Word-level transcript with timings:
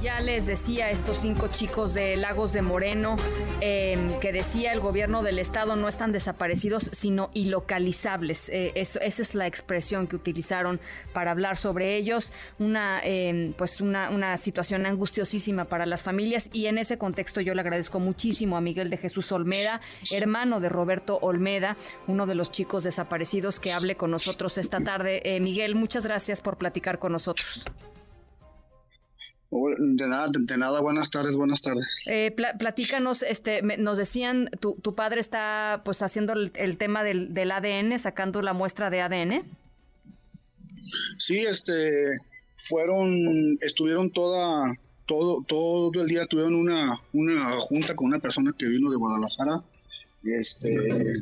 Ya 0.00 0.20
les 0.20 0.46
decía 0.46 0.90
estos 0.90 1.18
cinco 1.18 1.48
chicos 1.48 1.92
de 1.92 2.16
Lagos 2.16 2.52
de 2.52 2.62
Moreno 2.62 3.16
em, 3.60 4.20
que 4.20 4.30
decía 4.30 4.72
el 4.72 4.78
gobierno 4.78 5.24
del 5.24 5.40
estado 5.40 5.74
no 5.74 5.88
están 5.88 6.12
desaparecidos 6.12 6.88
sino 6.92 7.30
ilocalizables. 7.34 8.48
Eh, 8.48 8.72
esa 8.76 9.00
es 9.02 9.34
la 9.34 9.48
expresión 9.48 10.06
que 10.06 10.14
utilizaron 10.14 10.78
para 11.12 11.32
hablar 11.32 11.56
sobre 11.56 11.96
ellos. 11.96 12.32
Una 12.60 13.00
em, 13.02 13.52
pues 13.54 13.80
una, 13.80 14.10
una 14.10 14.36
situación 14.36 14.86
angustiosísima 14.86 15.64
para 15.64 15.84
las 15.84 16.02
familias 16.02 16.48
y 16.52 16.66
en 16.66 16.78
ese 16.78 16.96
contexto 16.96 17.40
yo 17.40 17.54
le 17.54 17.62
agradezco 17.62 17.98
muchísimo 17.98 18.56
a 18.56 18.60
Miguel 18.60 18.90
de 18.90 18.98
Jesús 18.98 19.32
Olmeda, 19.32 19.80
hermano 20.12 20.60
de 20.60 20.68
Roberto 20.68 21.18
Olmeda, 21.22 21.76
uno 22.06 22.26
de 22.26 22.36
los 22.36 22.52
chicos 22.52 22.84
desaparecidos 22.84 23.58
que 23.58 23.72
hable 23.72 23.96
con 23.96 24.12
nosotros 24.12 24.58
esta 24.58 24.80
tarde. 24.80 25.22
Eh, 25.24 25.40
Miguel, 25.40 25.74
muchas 25.74 26.04
gracias 26.04 26.40
por 26.40 26.56
platicar 26.56 27.00
con 27.00 27.10
nosotros. 27.10 27.64
De 29.50 30.06
nada, 30.06 30.28
de 30.30 30.56
nada, 30.58 30.80
buenas 30.80 31.10
tardes, 31.10 31.34
buenas 31.34 31.62
tardes. 31.62 32.02
Eh, 32.06 32.34
platícanos, 32.58 33.22
este, 33.22 33.62
nos 33.62 33.96
decían, 33.96 34.50
tu, 34.60 34.74
tu 34.74 34.94
padre 34.94 35.20
está 35.20 35.80
pues 35.86 36.02
haciendo 36.02 36.34
el, 36.34 36.76
tema 36.76 37.02
del, 37.02 37.32
del, 37.32 37.50
ADN, 37.50 37.98
sacando 37.98 38.42
la 38.42 38.52
muestra 38.52 38.90
de 38.90 39.00
ADN. 39.00 39.44
Sí, 41.16 41.38
este, 41.38 42.14
fueron, 42.58 43.58
estuvieron 43.62 44.10
toda, 44.10 44.74
todo, 45.06 45.42
todo 45.48 45.92
el 45.94 46.08
día 46.08 46.26
tuvieron 46.26 46.54
una, 46.54 47.00
una 47.14 47.56
junta 47.58 47.96
con 47.96 48.08
una 48.08 48.18
persona 48.18 48.54
que 48.56 48.66
vino 48.66 48.90
de 48.90 48.96
Guadalajara, 48.96 49.62
este, 50.24 51.12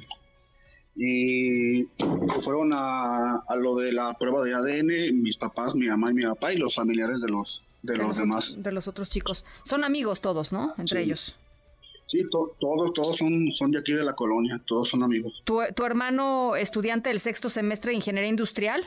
y 0.97 1.85
fueron 2.43 2.73
a, 2.73 3.37
a 3.37 3.57
lo 3.57 3.77
de 3.77 3.93
la 3.93 4.15
prueba 4.15 4.43
de 4.43 4.55
ADN, 4.55 5.23
mis 5.23 5.37
papás, 5.37 5.75
mi 5.75 5.89
mamá 5.89 6.11
y 6.11 6.15
mi 6.15 6.23
papá 6.25 6.53
y 6.53 6.57
los 6.57 6.75
familiares 6.75 7.21
de 7.21 7.29
los 7.29 7.63
de, 7.83 7.97
los, 7.97 8.17
demás. 8.17 8.63
De 8.63 8.73
los 8.73 8.89
otros 8.89 9.11
chicos. 9.11 9.45
Son 9.63 9.85
amigos 9.85 10.21
todos, 10.21 10.53
¿no? 10.53 10.75
Entre 10.79 11.03
ellos. 11.03 11.37
Sí, 12.07 12.23
todos, 12.31 12.53
todos 12.59 13.17
son, 13.17 13.51
son 13.51 13.71
de 13.73 13.79
aquí 13.79 13.93
de 13.93 14.05
la 14.05 14.15
colonia, 14.15 14.61
todos 14.65 14.89
son 14.89 15.03
amigos. 15.03 15.43
¿Tu, 15.45 15.61
¿Tu 15.75 15.85
hermano 15.85 16.55
estudiante 16.57 17.11
del 17.11 17.21
sexto 17.21 17.51
semestre 17.51 17.91
de 17.91 17.97
Ingeniería 17.97 18.31
Industrial? 18.31 18.85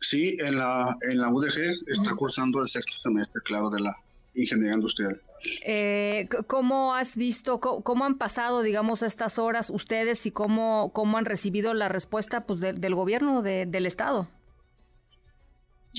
Sí, 0.00 0.36
en 0.40 0.58
la, 0.58 0.96
en 1.02 1.20
la 1.20 1.28
UDG 1.28 1.88
está 1.88 2.14
cursando 2.14 2.62
el 2.62 2.68
sexto 2.68 2.96
semestre, 2.96 3.42
claro, 3.44 3.68
de 3.68 3.80
la 3.80 3.96
Ingeniería 4.42 4.76
Industrial. 4.76 5.20
Eh, 5.64 6.28
¿Cómo 6.46 6.94
has 6.94 7.16
visto, 7.16 7.60
cómo, 7.60 8.04
han 8.04 8.18
pasado, 8.18 8.62
digamos, 8.62 9.02
estas 9.02 9.38
horas 9.38 9.70
ustedes 9.70 10.26
y 10.26 10.30
cómo, 10.30 10.90
cómo 10.92 11.18
han 11.18 11.24
recibido 11.24 11.74
la 11.74 11.88
respuesta 11.88 12.46
pues, 12.46 12.60
del 12.60 12.94
gobierno 12.94 13.42
del 13.42 13.86
Estado? 13.86 14.28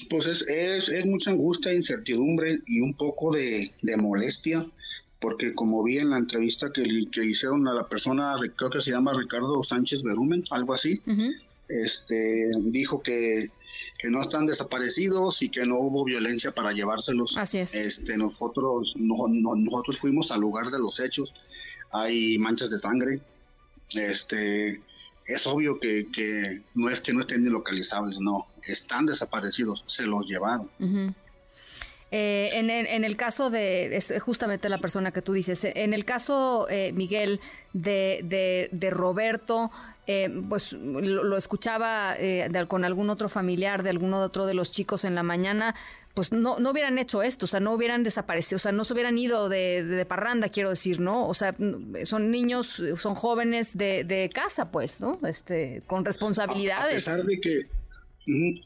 Pues 0.10 0.28
es, 0.28 0.90
es, 0.90 1.06
mucha 1.06 1.32
angustia, 1.32 1.74
incertidumbre 1.74 2.60
y 2.68 2.82
un 2.82 2.94
poco 2.94 3.34
de, 3.34 3.72
molestia, 3.98 4.66
porque 5.20 5.54
como 5.54 5.84
vi 5.84 5.98
en 5.98 6.12
la 6.12 6.18
entrevista 6.18 6.72
que, 6.72 6.84
que, 7.12 7.26
hicieron 7.26 7.68
a 7.68 7.74
la 7.74 7.88
persona, 7.88 8.36
creo 8.56 8.70
que 8.70 8.82
se 8.82 8.92
llama 8.92 9.14
Ricardo 9.14 9.62
Sánchez 9.64 10.04
Berumen, 10.04 10.44
algo 10.52 10.74
así, 10.74 11.02
este 11.68 12.52
dijo 12.62 13.02
que, 13.02 13.52
que, 13.98 14.10
no 14.10 14.22
están 14.22 14.46
desaparecidos 14.46 15.42
y 15.42 15.50
que 15.50 15.66
no 15.66 15.80
hubo 15.80 16.04
violencia 16.04 16.52
para 16.54 16.72
llevárselos. 16.72 17.38
Así 17.38 17.60
es. 17.60 17.74
Este, 17.74 18.18
nosotros, 18.18 18.94
nosotros 18.96 19.98
fuimos 19.98 20.32
al 20.32 20.42
lugar 20.42 20.70
de 20.70 20.80
los 20.80 21.00
hechos, 21.00 21.34
hay 21.92 22.38
manchas 22.38 22.70
de 22.72 22.78
sangre, 22.78 23.22
este 23.94 24.82
es 25.26 25.46
obvio 25.46 25.80
que, 25.80 26.08
que, 26.12 26.64
no 26.74 26.90
es 26.90 27.00
que 27.02 27.14
no 27.14 27.20
estén 27.20 27.48
localizables, 27.52 28.20
no, 28.20 28.48
están 28.64 29.06
desaparecidos, 29.06 29.84
se 29.88 30.06
los 30.06 30.28
llevaron. 30.28 30.70
Eh, 32.12 32.50
en, 32.54 32.72
el, 32.72 32.88
en, 32.88 33.04
el, 33.04 33.16
caso 33.16 33.52
de, 33.52 33.96
es 33.96 34.14
justamente 34.22 34.68
la 34.68 34.80
persona 34.80 35.12
que 35.12 35.22
tú 35.22 35.34
dices, 35.34 35.64
en 35.64 35.94
el 35.94 36.06
caso, 36.06 36.68
eh, 36.70 36.92
Miguel, 36.92 37.40
de, 37.74 38.70
de, 38.72 38.90
Roberto, 38.90 39.70
eh, 40.08 40.28
pues 40.50 40.74
lo, 40.74 41.38
escuchaba 41.38 42.16
con 42.68 42.84
algún 42.84 43.12
otro 43.12 43.30
familiar 43.30 43.84
de 43.84 43.92
alguno 43.92 44.22
otro 44.22 44.48
de 44.48 44.56
los 44.56 44.72
chicos 44.72 45.06
en 45.06 45.14
la 45.14 45.22
mañana, 45.22 45.76
pues 46.16 46.32
no, 46.32 46.60
no 46.60 46.72
hubieran 46.72 46.98
hecho 46.98 47.22
esto, 47.22 47.46
o 47.46 47.48
sea, 47.48 47.60
no 47.60 47.74
hubieran 47.74 48.04
desaparecido, 48.04 48.56
o 48.56 48.60
sea, 48.60 48.72
no 48.72 48.84
se 48.84 48.94
hubieran 48.94 49.18
ido 49.20 49.48
de, 49.48 49.84
de 49.84 50.06
parranda, 50.06 50.50
quiero 50.50 50.72
decir, 50.72 51.00
¿no? 51.00 51.28
O 51.28 51.36
sea, 51.36 51.56
son 52.06 52.32
niños, 52.32 52.82
son 52.98 53.14
jóvenes 53.14 53.78
de, 53.78 54.04
de 54.04 54.30
casa, 54.30 54.72
pues, 54.72 55.00
¿no? 55.00 55.20
Este, 55.28 55.84
con 55.86 56.04
responsabilidades. 56.04 57.08
A, 57.08 57.14
pesar 57.14 57.24
de 57.24 57.40
que, 57.40 57.68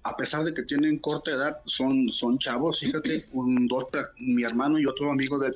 a 0.03 0.17
pesar 0.17 0.43
de 0.43 0.53
que 0.53 0.63
tienen 0.63 0.99
corta 0.99 1.31
edad, 1.31 1.59
son, 1.65 2.09
son 2.11 2.37
chavos, 2.37 2.79
fíjate, 2.79 3.25
un, 3.33 3.67
dos, 3.67 3.87
mi 4.17 4.43
hermano 4.43 4.79
y 4.79 4.85
otro 4.85 5.11
amigo 5.11 5.37
de 5.39 5.47
él 5.47 5.55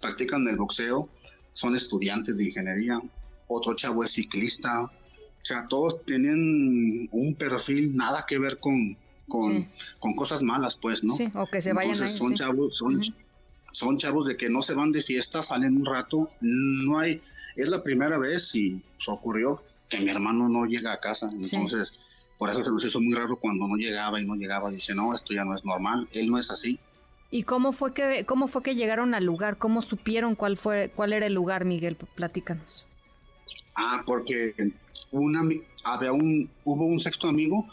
practican 0.00 0.46
el 0.48 0.56
boxeo, 0.56 1.08
son 1.52 1.76
estudiantes 1.76 2.36
de 2.36 2.44
ingeniería, 2.46 3.00
otro 3.48 3.74
chavo 3.74 4.04
es 4.04 4.12
ciclista, 4.12 4.82
o 4.82 4.90
sea, 5.42 5.66
todos 5.68 6.04
tienen 6.04 7.08
un 7.12 7.34
perfil 7.34 7.96
nada 7.96 8.24
que 8.26 8.38
ver 8.38 8.58
con, 8.58 8.96
con, 9.28 9.68
con 10.00 10.14
cosas 10.14 10.42
malas, 10.42 10.76
pues, 10.76 11.04
¿no? 11.04 11.16
Sí, 11.16 11.28
o 11.34 11.46
que 11.46 11.60
se 11.60 11.72
vayan 11.72 11.92
Entonces, 11.92 12.18
son 12.18 12.34
chavos, 12.34 12.76
son, 12.76 13.00
son 13.72 13.98
chavos 13.98 14.26
de 14.26 14.36
que 14.36 14.50
no 14.50 14.62
se 14.62 14.74
van 14.74 14.90
de 14.90 15.02
fiesta, 15.02 15.42
salen 15.42 15.76
un 15.76 15.86
rato, 15.86 16.30
no 16.40 16.98
hay, 16.98 17.22
es 17.54 17.68
la 17.68 17.82
primera 17.82 18.18
vez 18.18 18.54
y 18.54 18.82
pues, 18.96 19.08
ocurrió 19.08 19.62
que 19.88 20.00
mi 20.00 20.10
hermano 20.10 20.48
no 20.48 20.66
llega 20.66 20.92
a 20.92 21.00
casa, 21.00 21.30
entonces 21.32 21.94
por 22.38 22.50
eso 22.50 22.62
se 22.62 22.70
nos 22.70 22.84
hizo 22.84 23.00
muy 23.00 23.14
raro 23.14 23.36
cuando 23.36 23.66
no 23.66 23.76
llegaba 23.76 24.20
y 24.20 24.26
no 24.26 24.34
llegaba, 24.34 24.70
dice, 24.70 24.94
no, 24.94 25.12
esto 25.14 25.34
ya 25.34 25.44
no 25.44 25.54
es 25.54 25.64
normal, 25.64 26.08
él 26.12 26.30
no 26.30 26.38
es 26.38 26.50
así. 26.50 26.78
¿Y 27.30 27.42
cómo 27.42 27.72
fue 27.72 27.92
que 27.92 28.24
cómo 28.24 28.46
fue 28.46 28.62
que 28.62 28.74
llegaron 28.74 29.14
al 29.14 29.24
lugar? 29.24 29.58
¿Cómo 29.58 29.82
supieron 29.82 30.36
cuál 30.36 30.56
fue 30.56 30.92
cuál 30.94 31.12
era 31.12 31.26
el 31.26 31.34
lugar, 31.34 31.64
Miguel? 31.64 31.96
Platícanos. 31.96 32.86
Ah, 33.74 34.02
porque 34.06 34.54
una 35.10 35.42
había 35.84 36.12
un 36.12 36.48
hubo 36.64 36.84
un 36.86 37.00
sexto 37.00 37.28
amigo 37.28 37.66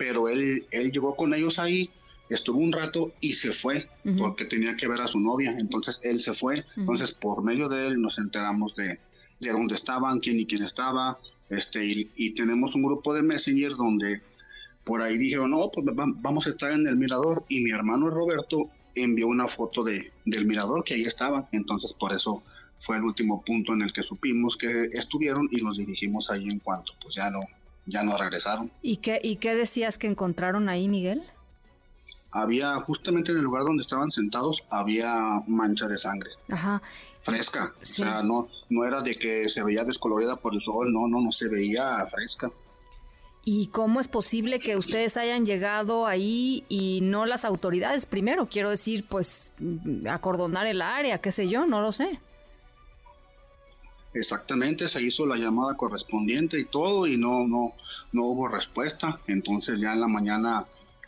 pero 0.00 0.30
él, 0.30 0.66
él 0.70 0.92
llegó 0.92 1.14
con 1.14 1.34
ellos 1.34 1.58
ahí, 1.58 1.86
estuvo 2.30 2.58
un 2.58 2.72
rato 2.72 3.12
y 3.20 3.34
se 3.34 3.52
fue 3.52 3.86
porque 4.16 4.46
tenía 4.46 4.74
que 4.74 4.88
ver 4.88 5.02
a 5.02 5.06
su 5.06 5.20
novia, 5.20 5.54
entonces 5.58 6.00
él 6.02 6.20
se 6.20 6.32
fue, 6.32 6.64
entonces 6.74 7.12
por 7.12 7.44
medio 7.44 7.68
de 7.68 7.86
él 7.86 8.00
nos 8.00 8.16
enteramos 8.16 8.74
de, 8.74 8.98
de 9.40 9.50
dónde 9.50 9.74
estaban, 9.74 10.20
quién 10.20 10.40
y 10.40 10.46
quién 10.46 10.62
estaba, 10.62 11.18
este, 11.50 11.84
y, 11.84 12.30
tenemos 12.34 12.74
un 12.74 12.82
grupo 12.82 13.12
de 13.12 13.22
Messenger 13.22 13.72
donde 13.72 14.22
por 14.84 15.02
ahí 15.02 15.18
dijeron, 15.18 15.50
no, 15.50 15.70
pues 15.70 15.84
vamos 15.94 16.46
a 16.46 16.50
estar 16.50 16.72
en 16.72 16.86
el 16.86 16.96
mirador 16.96 17.44
y 17.48 17.60
mi 17.60 17.70
hermano 17.70 18.08
Roberto 18.08 18.70
envió 18.94 19.28
una 19.28 19.46
foto 19.46 19.84
de, 19.84 20.12
del 20.24 20.46
mirador 20.46 20.84
que 20.84 20.94
ahí 20.94 21.02
estaba, 21.02 21.48
entonces 21.52 21.92
por 21.92 22.12
eso 22.12 22.42
fue 22.78 22.96
el 22.96 23.04
último 23.04 23.42
punto 23.44 23.74
en 23.74 23.82
el 23.82 23.92
que 23.92 24.02
supimos 24.02 24.56
que 24.56 24.84
estuvieron 24.92 25.48
y 25.50 25.62
nos 25.62 25.76
dirigimos 25.76 26.30
ahí 26.30 26.48
en 26.48 26.60
cuanto 26.60 26.94
pues 27.02 27.14
ya 27.14 27.30
no 27.30 27.40
ya 27.86 28.02
no 28.02 28.16
regresaron. 28.16 28.70
¿Y 28.82 28.98
qué, 28.98 29.20
¿Y 29.22 29.36
qué 29.36 29.54
decías 29.54 29.98
que 29.98 30.06
encontraron 30.06 30.68
ahí, 30.68 30.88
Miguel? 30.88 31.22
Había, 32.32 32.74
justamente 32.76 33.32
en 33.32 33.38
el 33.38 33.44
lugar 33.44 33.64
donde 33.64 33.82
estaban 33.82 34.10
sentados, 34.10 34.64
había 34.70 35.42
mancha 35.46 35.88
de 35.88 35.98
sangre. 35.98 36.30
Ajá. 36.48 36.80
Fresca. 37.22 37.74
O 37.82 37.86
sea, 37.86 38.22
no, 38.22 38.48
no 38.68 38.84
era 38.84 39.02
de 39.02 39.14
que 39.16 39.48
se 39.48 39.64
veía 39.64 39.84
descolorida 39.84 40.36
por 40.36 40.54
el 40.54 40.62
sol, 40.62 40.92
no, 40.92 41.08
no, 41.08 41.20
no 41.20 41.32
se 41.32 41.48
veía 41.48 42.04
fresca. 42.06 42.50
¿Y 43.42 43.68
cómo 43.68 44.00
es 44.00 44.08
posible 44.08 44.60
que 44.60 44.76
ustedes 44.76 45.16
hayan 45.16 45.46
llegado 45.46 46.06
ahí 46.06 46.64
y 46.68 47.00
no 47.02 47.24
las 47.24 47.44
autoridades 47.44 48.04
primero? 48.04 48.48
Quiero 48.50 48.68
decir, 48.68 49.06
pues, 49.08 49.52
acordonar 50.08 50.66
el 50.66 50.82
área, 50.82 51.20
qué 51.20 51.32
sé 51.32 51.48
yo, 51.48 51.66
no 51.66 51.80
lo 51.80 51.90
sé. 51.90 52.20
Exactamente, 54.12 54.88
se 54.88 55.00
hizo 55.02 55.24
la 55.24 55.36
llamada 55.36 55.76
correspondiente 55.76 56.58
y 56.58 56.64
todo 56.64 57.06
y 57.06 57.16
no 57.16 57.46
no 57.46 57.74
no 58.12 58.24
hubo 58.24 58.48
respuesta. 58.48 59.20
Entonces 59.28 59.80
ya 59.80 59.92
en 59.92 60.00
la 60.00 60.08
mañana 60.08 60.66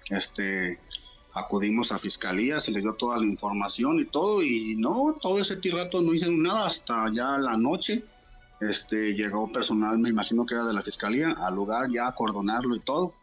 este 0.09 0.79
acudimos 1.35 1.93
a 1.93 1.99
fiscalía, 1.99 2.61
se 2.61 2.73
le 2.73 2.81
dio 2.81 2.95
toda 2.95 3.19
la 3.19 3.27
información 3.27 4.01
y 4.01 4.07
todo 4.07 4.43
y 4.43 4.75
no, 4.77 5.17
todo 5.21 5.41
ese 5.41 5.59
rato 5.73 6.01
no 6.01 6.15
hicieron 6.15 6.43
nada 6.43 6.67
hasta 6.67 7.11
ya 7.13 7.39
la 7.39 7.57
noche. 7.57 8.05
Este 8.61 9.15
llegó 9.15 9.51
personal, 9.51 9.99
me 9.99 10.11
imagino 10.11 10.47
que 10.47 10.55
era 10.55 10.65
de 10.65 10.73
la 10.73 10.83
fiscalía, 10.83 11.31
al 11.31 11.55
lugar 11.55 11.89
ya 11.93 12.07
a 12.07 12.11
acordonarlo 12.11 12.77
y 12.77 12.81
todo 12.81 13.15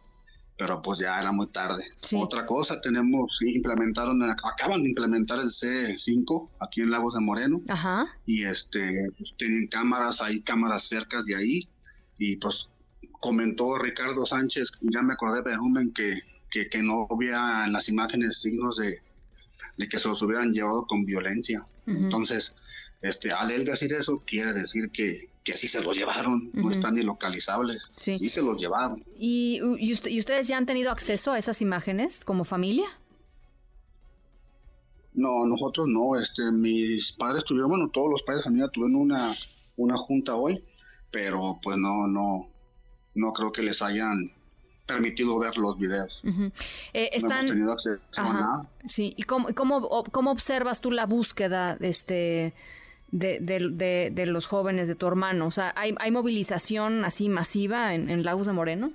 pero 0.60 0.82
pues 0.82 1.00
ya 1.00 1.18
era 1.18 1.32
muy 1.32 1.48
tarde. 1.48 1.86
Otra 2.18 2.46
cosa, 2.46 2.82
tenemos, 2.82 3.40
implementaron, 3.42 4.22
acaban 4.24 4.84
de 4.84 4.90
implementar 4.90 5.40
el 5.40 5.52
C5 5.52 6.50
aquí 6.60 6.82
en 6.82 6.92
Lagos 6.92 7.14
de 7.14 7.22
Moreno. 7.22 7.62
Ajá. 7.70 8.08
Y 8.26 8.44
este, 8.44 9.10
pues, 9.18 9.34
tienen 9.38 9.68
cámaras, 9.68 10.22
hay 10.22 10.42
cámaras 10.42 10.84
cercas 10.84 11.24
de 11.24 11.38
ahí. 11.38 11.60
Y 12.18 12.36
pues 12.36 12.70
comentó 13.22 13.78
Ricardo 13.78 14.26
Sánchez, 14.26 14.74
ya 14.82 15.02
me 15.02 15.14
acordé 15.14 15.42
de 15.44 15.56
Rumen, 15.56 15.94
que, 15.94 16.20
que, 16.50 16.70
que 16.70 16.82
no 16.82 17.08
había 17.10 17.66
en 17.66 17.74
las 17.74 17.90
imágenes 17.90 18.42
signos 18.42 18.78
de, 18.78 19.00
de 19.78 19.90
que 19.90 20.00
se 20.00 20.08
los 20.08 20.22
hubieran 20.22 20.54
llevado 20.54 20.86
con 20.86 21.06
violencia. 21.06 21.64
Entonces, 21.86 22.56
este, 23.02 23.32
al 23.32 23.52
él 23.52 23.66
decir 23.66 23.94
eso, 23.94 24.24
quiere 24.26 24.54
decir 24.54 24.90
que, 24.92 25.30
que 25.44 25.54
sí 25.54 25.68
se 25.68 25.82
los 25.82 25.98
llevaron, 25.98 26.52
no 26.54 26.70
están 26.70 26.96
ni 26.96 27.02
localizables, 27.02 27.92
sí. 27.96 28.18
se 28.30 28.42
los 28.42 28.60
llevaron. 28.60 29.04
¿Y, 29.16 29.62
y, 29.80 30.20
ustedes 30.20 30.48
ya 30.48 30.58
han 30.58 30.66
tenido 30.66 30.92
acceso 30.92 31.32
a 31.32 31.40
esas 31.40 31.62
imágenes 31.62 32.20
como 32.26 32.44
familia? 32.44 32.88
No, 35.14 35.46
nosotros 35.46 35.88
no, 35.88 36.20
este, 36.20 36.52
mis 36.52 37.14
padres 37.14 37.44
tuvieron, 37.44 37.70
bueno, 37.70 37.90
todos 37.90 38.10
los 38.10 38.24
padres 38.24 38.42
de 38.42 38.50
familia 38.50 38.70
tuvieron 38.70 38.96
una, 38.96 39.34
una 39.76 39.98
junta 39.98 40.36
hoy, 40.36 40.64
pero 41.10 41.60
pues 41.62 41.78
no, 41.78 42.08
no, 42.08 42.50
no 43.16 43.34
creo 43.34 43.52
que 43.52 43.64
les 43.64 43.82
hayan 43.82 44.32
permitido 44.90 45.38
ver 45.40 45.58
los 45.58 45.78
videos. 45.78 46.24
Eh, 46.94 47.10
están... 47.14 47.30
No 47.30 47.38
hemos 47.38 47.52
tenido 47.52 47.72
acceso 47.74 48.00
a 48.18 48.34
nada. 48.34 48.70
Sí, 48.88 49.14
¿y 49.16 49.24
cómo, 49.24 49.48
cómo, 49.54 50.04
cómo 50.12 50.32
observas 50.32 50.82
tú 50.82 50.92
la 50.92 51.06
búsqueda 51.06 51.78
este, 51.80 52.54
de, 53.12 53.40
de, 53.40 54.12
de, 54.12 54.26
los 54.26 54.48
jóvenes 54.48 54.88
de 54.88 54.96
tu 54.96 55.08
hermano? 55.08 55.48
O 55.48 55.52
sea, 55.52 55.74
¿hay, 55.76 55.96
hay 56.00 56.12
movilización 56.12 57.06
así 57.06 57.30
masiva 57.30 57.94
en, 57.94 58.10
en 58.10 58.24
Lagos 58.24 58.48
de 58.48 58.54
Moreno? 58.54 58.92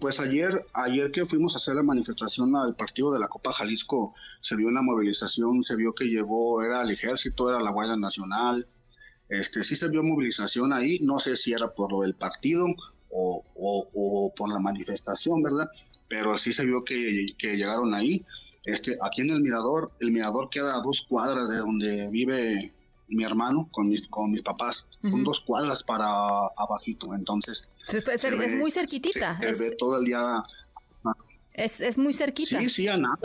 Pues 0.00 0.18
ayer, 0.18 0.66
ayer 0.74 1.12
que 1.12 1.26
fuimos 1.26 1.54
a 1.54 1.58
hacer 1.58 1.76
la 1.76 1.82
manifestación 1.82 2.56
al 2.56 2.74
partido 2.74 3.12
de 3.12 3.20
la 3.20 3.28
Copa 3.28 3.52
Jalisco, 3.52 4.14
se 4.40 4.56
vio 4.56 4.66
una 4.66 4.82
movilización, 4.82 5.62
se 5.62 5.76
vio 5.76 5.94
que 5.94 6.06
llegó, 6.06 6.62
era 6.62 6.82
el 6.82 6.90
ejército, 6.90 7.48
era 7.48 7.60
la 7.60 7.70
Guardia 7.70 7.96
Nacional, 7.96 8.66
este, 9.28 9.62
sí 9.62 9.76
se 9.76 9.88
vio 9.88 10.02
movilización 10.02 10.72
ahí, 10.72 10.98
no 11.00 11.18
sé 11.18 11.36
si 11.36 11.52
era 11.52 11.72
por 11.72 11.92
lo 11.92 12.02
del 12.02 12.14
partido 12.14 12.66
o, 13.10 13.44
o, 13.54 14.34
por 14.34 14.52
la 14.52 14.58
manifestación, 14.58 15.42
¿verdad? 15.42 15.68
Pero 16.08 16.36
sí 16.36 16.52
se 16.52 16.64
vio 16.64 16.84
que, 16.84 17.26
que, 17.38 17.56
llegaron 17.56 17.94
ahí. 17.94 18.24
Este, 18.64 18.98
aquí 19.00 19.22
en 19.22 19.30
el 19.30 19.40
Mirador, 19.40 19.92
el 20.00 20.10
Mirador 20.10 20.50
queda 20.50 20.76
a 20.76 20.80
dos 20.82 21.06
cuadras 21.08 21.48
de 21.48 21.58
donde 21.58 22.08
vive 22.10 22.72
mi 23.08 23.24
hermano 23.24 23.68
con 23.70 23.88
mis, 23.88 24.06
con 24.08 24.30
mis 24.30 24.42
papás. 24.42 24.86
Son 25.02 25.22
dos 25.22 25.40
cuadras 25.40 25.84
para 25.84 26.06
abajito, 26.56 27.14
entonces... 27.14 27.68
Es, 27.86 28.56
muy 28.56 28.72
cerquitita. 28.72 29.40
Se, 29.40 29.52
ve 29.52 29.76
todo 29.76 29.98
el 29.98 30.04
día... 30.04 30.42
Es, 31.52 31.80
es 31.80 31.96
muy 31.96 32.12
cerquita. 32.12 32.60
Sí, 32.60 32.68
sí, 32.68 32.88
a 32.88 32.96
nada. 32.96 33.16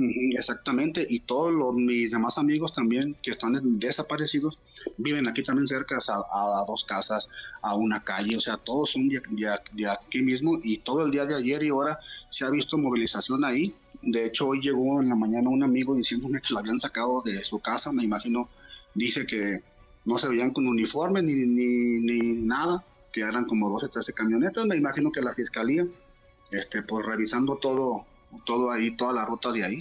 Exactamente, 0.00 1.06
y 1.08 1.20
todos 1.20 1.52
los, 1.52 1.74
mis 1.74 2.10
demás 2.10 2.38
amigos 2.38 2.72
también 2.72 3.16
que 3.22 3.30
están 3.30 3.52
desaparecidos 3.78 4.58
viven 4.96 5.28
aquí 5.28 5.42
también 5.42 5.66
cerca 5.66 5.98
a, 5.98 6.64
dos 6.66 6.84
casas, 6.84 7.28
a 7.60 7.74
una 7.74 8.02
calle, 8.02 8.36
o 8.36 8.40
sea, 8.40 8.56
todos 8.56 8.90
son 8.90 9.08
de, 9.08 9.20
de, 9.72 9.88
aquí 9.88 10.22
mismo. 10.22 10.58
Y 10.62 10.78
todo 10.78 11.04
el 11.04 11.10
día 11.10 11.26
de 11.26 11.34
ayer 11.34 11.62
y 11.62 11.68
ahora 11.68 11.98
se 12.30 12.44
ha 12.44 12.50
visto 12.50 12.78
movilización 12.78 13.44
ahí. 13.44 13.74
De 14.02 14.26
hecho, 14.26 14.48
hoy 14.48 14.60
llegó 14.60 15.02
en 15.02 15.10
la 15.10 15.14
mañana 15.14 15.50
un 15.50 15.62
amigo 15.62 15.94
diciéndome 15.94 16.40
que 16.40 16.54
lo 16.54 16.60
habían 16.60 16.80
sacado 16.80 17.20
de 17.22 17.44
su 17.44 17.58
casa, 17.58 17.92
me 17.92 18.02
imagino, 18.02 18.48
dice 18.94 19.26
que 19.26 19.62
no 20.06 20.16
se 20.16 20.28
veían 20.28 20.52
con 20.52 20.66
uniforme 20.66 21.22
ni, 21.22 21.34
ni, 21.34 22.00
ni 22.00 22.32
nada, 22.40 22.84
que 23.12 23.20
eran 23.20 23.44
como 23.44 23.68
12, 23.68 23.88
13 23.88 24.12
camionetas, 24.14 24.64
me 24.64 24.76
imagino 24.76 25.12
que 25.12 25.20
la 25.20 25.34
fiscalía, 25.34 25.86
este, 26.52 26.82
pues 26.82 27.04
revisando 27.04 27.56
todo 27.56 28.06
todo 28.44 28.70
ahí, 28.70 28.90
toda 28.96 29.12
la 29.12 29.24
ruta 29.24 29.52
de 29.52 29.64
ahí. 29.64 29.78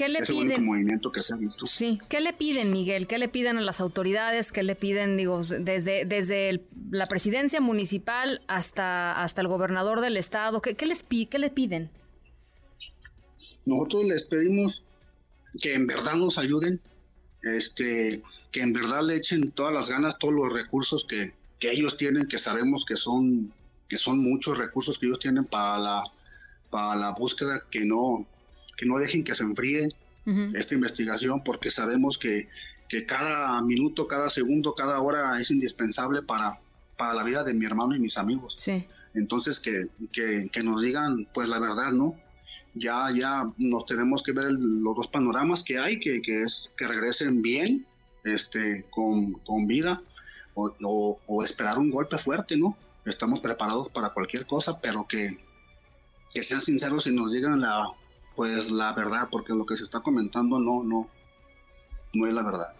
¿Qué 0.00 0.08
le 0.08 0.22
piden? 0.22 0.64
Movimiento 0.64 1.12
que 1.12 1.20
se 1.20 1.34
ha 1.34 1.36
visto. 1.36 1.66
Sí, 1.66 2.00
¿qué 2.08 2.20
le 2.20 2.32
piden, 2.32 2.70
Miguel? 2.70 3.06
¿Qué 3.06 3.18
le 3.18 3.28
piden 3.28 3.58
a 3.58 3.60
las 3.60 3.82
autoridades? 3.82 4.50
¿Qué 4.50 4.62
le 4.62 4.74
piden, 4.74 5.18
digo, 5.18 5.44
desde, 5.44 6.06
desde 6.06 6.64
la 6.90 7.06
presidencia 7.06 7.60
municipal 7.60 8.40
hasta, 8.48 9.22
hasta 9.22 9.42
el 9.42 9.48
gobernador 9.48 10.00
del 10.00 10.16
estado? 10.16 10.62
¿Qué, 10.62 10.74
les, 10.86 11.02
qué 11.02 11.38
le 11.38 11.50
piden? 11.50 11.90
Nosotros 13.66 14.06
les 14.06 14.22
pedimos 14.24 14.84
que 15.60 15.74
en 15.74 15.86
verdad 15.86 16.14
nos 16.14 16.38
ayuden, 16.38 16.80
este, 17.42 18.22
que 18.52 18.62
en 18.62 18.72
verdad 18.72 19.02
le 19.02 19.16
echen 19.16 19.50
todas 19.50 19.74
las 19.74 19.90
ganas, 19.90 20.18
todos 20.18 20.32
los 20.32 20.50
recursos 20.50 21.04
que, 21.04 21.34
que 21.58 21.72
ellos 21.72 21.98
tienen, 21.98 22.26
que 22.26 22.38
sabemos 22.38 22.86
que 22.86 22.96
son, 22.96 23.52
que 23.86 23.98
son 23.98 24.18
muchos 24.18 24.56
recursos 24.56 24.98
que 24.98 25.06
ellos 25.06 25.18
tienen 25.18 25.44
para 25.44 25.78
la 25.78 26.04
para 26.70 26.94
la 26.96 27.10
búsqueda, 27.10 27.64
que 27.70 27.84
no, 27.84 28.26
que 28.76 28.86
no 28.86 28.98
dejen 28.98 29.24
que 29.24 29.34
se 29.34 29.42
enfríe 29.42 29.88
esta 30.54 30.74
investigación, 30.74 31.42
porque 31.42 31.72
sabemos 31.72 32.16
que, 32.16 32.48
que, 32.88 33.04
cada 33.04 33.60
minuto, 33.62 34.06
cada 34.06 34.30
segundo, 34.30 34.74
cada 34.76 35.00
hora 35.00 35.40
es 35.40 35.50
indispensable 35.50 36.22
para, 36.22 36.60
para 36.96 37.14
la 37.14 37.24
vida 37.24 37.42
de 37.42 37.52
mi 37.52 37.64
hermano 37.64 37.96
y 37.96 37.98
mis 37.98 38.16
amigos. 38.16 38.56
Sí. 38.56 38.86
Entonces, 39.14 39.58
que, 39.58 39.88
que, 40.12 40.48
que, 40.52 40.62
nos 40.62 40.82
digan, 40.82 41.26
pues 41.34 41.48
la 41.48 41.58
verdad, 41.58 41.90
¿no? 41.90 42.14
Ya, 42.74 43.10
ya 43.12 43.50
nos 43.58 43.86
tenemos 43.86 44.22
que 44.22 44.30
ver 44.30 44.52
los 44.52 44.94
dos 44.94 45.08
panoramas 45.08 45.64
que 45.64 45.78
hay, 45.78 45.98
que, 45.98 46.22
que, 46.22 46.42
es 46.42 46.70
que 46.76 46.86
regresen 46.86 47.42
bien, 47.42 47.86
este, 48.22 48.84
con, 48.90 49.32
con 49.32 49.66
vida, 49.66 50.00
o, 50.54 51.18
o 51.26 51.42
esperar 51.42 51.78
un 51.78 51.90
golpe 51.90 52.18
fuerte, 52.18 52.56
¿no? 52.56 52.76
Estamos 53.04 53.40
preparados 53.40 53.88
para 53.88 54.10
cualquier 54.10 54.46
cosa, 54.46 54.80
pero 54.80 55.08
que, 55.08 55.38
que 56.32 56.42
sean 56.42 56.60
sinceros 56.60 57.06
y 57.06 57.14
nos 57.14 57.32
digan 57.32 57.60
la 57.60 57.92
pues 58.36 58.70
la 58.70 58.92
verdad, 58.92 59.28
porque 59.30 59.52
lo 59.52 59.66
que 59.66 59.76
se 59.76 59.84
está 59.84 60.00
comentando 60.00 60.58
no, 60.58 60.82
no, 60.82 61.08
no 62.14 62.26
es 62.26 62.32
la 62.32 62.42
verdad. 62.42 62.74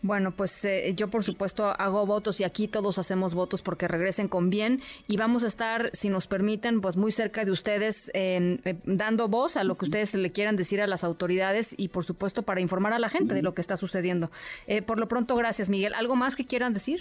Bueno, 0.00 0.34
pues 0.34 0.64
eh, 0.64 0.94
yo 0.96 1.08
por 1.08 1.22
supuesto 1.22 1.66
hago 1.66 2.04
votos 2.06 2.40
y 2.40 2.44
aquí 2.44 2.66
todos 2.66 2.98
hacemos 2.98 3.34
votos 3.34 3.62
porque 3.62 3.86
regresen 3.86 4.26
con 4.26 4.50
bien 4.50 4.80
y 5.06 5.16
vamos 5.16 5.44
a 5.44 5.46
estar, 5.46 5.90
si 5.92 6.08
nos 6.08 6.26
permiten, 6.26 6.80
pues 6.80 6.96
muy 6.96 7.12
cerca 7.12 7.44
de 7.44 7.52
ustedes 7.52 8.10
eh, 8.14 8.58
dando 8.84 9.28
voz 9.28 9.56
a 9.56 9.62
lo 9.62 9.76
que 9.76 9.84
ustedes 9.84 10.14
le 10.14 10.32
quieran 10.32 10.56
decir 10.56 10.80
a 10.80 10.88
las 10.88 11.04
autoridades 11.04 11.74
y 11.76 11.88
por 11.88 12.04
supuesto 12.04 12.42
para 12.42 12.60
informar 12.60 12.94
a 12.94 12.98
la 12.98 13.08
gente 13.08 13.34
de 13.34 13.42
lo 13.42 13.54
que 13.54 13.60
está 13.60 13.76
sucediendo. 13.76 14.30
Eh, 14.66 14.82
por 14.82 14.98
lo 14.98 15.06
pronto, 15.06 15.36
gracias 15.36 15.68
Miguel. 15.68 15.94
¿Algo 15.94 16.16
más 16.16 16.34
que 16.34 16.46
quieran 16.46 16.72
decir? 16.72 17.00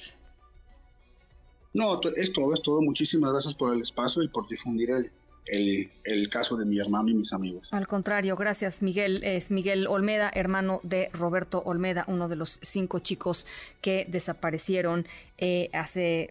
No, 1.74 2.02
es 2.18 2.34
todo, 2.34 2.54
es 2.54 2.62
todo. 2.62 2.82
Muchísimas 2.82 3.32
gracias 3.32 3.56
por 3.56 3.74
el 3.74 3.82
espacio 3.82 4.22
y 4.22 4.28
por 4.28 4.48
difundir 4.48 4.92
el, 4.92 5.12
el, 5.46 5.90
caso 6.30 6.56
de 6.56 6.66
mi 6.66 6.80
hermano 6.80 7.10
y 7.10 7.14
mis 7.14 7.34
amigos. 7.34 7.74
Al 7.74 7.88
contrario, 7.88 8.36
gracias 8.36 8.82
Miguel. 8.82 9.24
Es 9.24 9.52
Miguel 9.52 9.88
Olmeda, 9.88 10.32
hermano 10.34 10.80
de 10.84 11.10
Roberto 11.14 11.62
Olmeda, 11.66 12.06
uno 12.08 12.28
de 12.28 12.36
los 12.36 12.60
cinco 12.62 13.00
chicos 13.00 13.46
que 13.82 14.06
desaparecieron 14.08 15.06
eh, 15.38 15.70
hace 15.74 16.30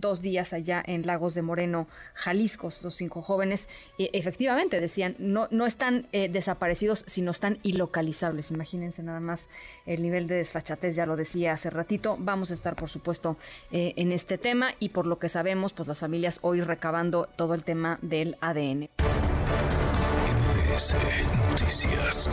dos 0.00 0.22
días 0.22 0.52
allá 0.52 0.82
en 0.86 1.04
Lagos 1.06 1.34
de 1.34 1.42
Moreno, 1.42 1.88
Jalisco, 2.14 2.68
los 2.82 2.94
cinco 2.94 3.20
jóvenes. 3.20 3.68
efectivamente, 3.98 4.80
decían, 4.80 5.16
no, 5.18 5.48
no 5.50 5.66
están 5.66 6.06
eh, 6.12 6.28
desaparecidos, 6.28 7.04
sino 7.06 7.32
están 7.32 7.58
ilocalizables. 7.62 8.50
Imagínense 8.50 9.02
nada 9.02 9.20
más 9.20 9.48
el 9.86 10.02
nivel 10.02 10.26
de 10.26 10.36
desfachatez, 10.36 10.94
ya 10.94 11.06
lo 11.06 11.16
decía 11.16 11.52
hace 11.52 11.70
ratito. 11.70 12.16
Vamos 12.18 12.50
a 12.50 12.54
estar, 12.54 12.76
por 12.76 12.88
supuesto, 12.88 13.36
eh, 13.72 13.94
en 13.96 14.12
este 14.12 14.38
tema 14.38 14.74
y 14.78 14.90
por 14.90 15.06
lo 15.06 15.18
que 15.18 15.28
sabemos, 15.28 15.72
pues 15.72 15.88
las 15.88 16.00
familias 16.00 16.38
hoy 16.42 16.60
recabando 16.60 17.28
todo 17.36 17.54
el 17.54 17.64
tema 17.64 17.98
del 18.02 18.36
ADN. 18.44 18.90
Noticias. 21.50 22.28